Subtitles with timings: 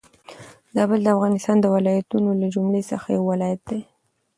[0.75, 3.81] زابل د افغانستان د ولايتونو له جملي څخه يو ولايت دي.